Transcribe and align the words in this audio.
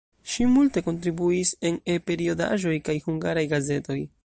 Ŝi 0.35 0.45
multe 0.53 0.81
kontribuis 0.87 1.51
en 1.71 1.77
E-periodaĵoj 1.97 2.75
kaj 2.89 2.99
hungaraj 3.09 3.47
gazetoj. 3.55 4.03